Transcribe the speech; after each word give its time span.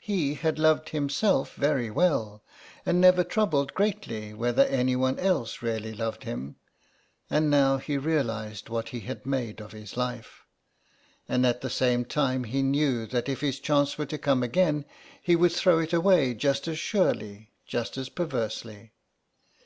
He 0.00 0.32
had 0.36 0.58
loved 0.58 0.88
himself 0.88 1.54
very 1.54 1.90
well 1.90 2.42
and 2.86 2.98
never 2.98 3.22
troubled 3.22 3.74
greatly 3.74 4.32
whether 4.32 4.62
anyone 4.62 5.18
else 5.18 5.60
really 5.60 5.92
loved 5.92 6.24
him, 6.24 6.56
and 7.28 7.50
now 7.50 7.76
he 7.76 7.98
realised 7.98 8.70
what 8.70 8.88
he 8.88 9.00
had 9.00 9.26
made 9.26 9.60
of 9.60 9.72
his 9.72 9.94
life. 9.94 10.46
And 11.28 11.44
at 11.44 11.60
the 11.60 11.68
same 11.68 12.06
time 12.06 12.44
he 12.44 12.62
knew 12.62 13.04
that 13.08 13.28
if 13.28 13.42
his 13.42 13.60
chance 13.60 13.98
were 13.98 14.06
to 14.06 14.16
come 14.16 14.42
again 14.42 14.86
he 15.22 15.36
would 15.36 15.52
throw 15.52 15.78
it 15.80 15.92
away 15.92 16.32
just 16.32 16.66
as 16.66 16.78
surely, 16.78 17.52
just 17.66 17.98
as 17.98 18.08
perversely. 18.08 18.94